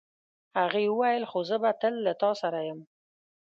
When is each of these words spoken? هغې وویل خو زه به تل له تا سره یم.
هغې 0.59 0.83
وویل 0.89 1.23
خو 1.29 1.39
زه 1.49 1.55
به 1.63 1.71
تل 1.81 1.93
له 2.05 2.13
تا 2.21 2.31
سره 2.41 2.59
یم. 2.67 2.79